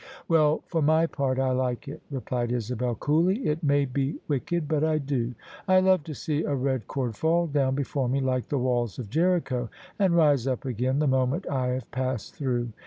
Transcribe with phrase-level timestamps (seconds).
[0.31, 4.83] "WeU, for my part I like it," replied Isabel coolly:" it may be wicked, but
[4.83, 5.35] I do.
[5.67, 9.11] I love to see a red cord fall down before me, like the walls of
[9.11, 9.69] Jericho,
[9.99, 12.69] and rise up again the moment I have passed through.